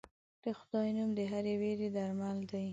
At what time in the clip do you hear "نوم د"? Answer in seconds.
0.97-1.19